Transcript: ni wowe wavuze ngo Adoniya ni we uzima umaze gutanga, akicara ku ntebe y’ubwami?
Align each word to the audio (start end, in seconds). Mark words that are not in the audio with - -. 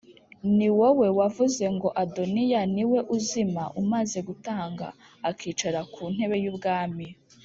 ni 0.57 0.69
wowe 0.77 1.07
wavuze 1.19 1.65
ngo 1.75 1.89
Adoniya 2.03 2.61
ni 2.75 2.83
we 2.91 2.99
uzima 3.17 3.63
umaze 3.81 4.19
gutanga, 4.27 4.87
akicara 5.29 5.81
ku 5.93 6.01
ntebe 6.13 6.35
y’ubwami? 6.43 7.07